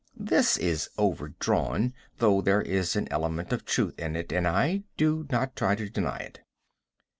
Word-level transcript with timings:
This 0.17 0.57
is 0.57 0.89
overdrawn, 0.97 1.93
though 2.17 2.41
there 2.41 2.63
is 2.63 2.95
an 2.95 3.07
element 3.11 3.53
of 3.53 3.65
truth 3.65 3.99
in 3.99 4.15
it, 4.15 4.31
and 4.33 4.47
I 4.47 4.81
do 4.97 5.27
not 5.31 5.55
try 5.55 5.75
to 5.75 5.91
deny 5.91 6.17
it. 6.17 6.39